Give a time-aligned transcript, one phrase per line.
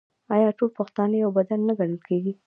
[0.35, 2.33] آیا ټول پښتانه یو بدن نه ګڼل کیږي؟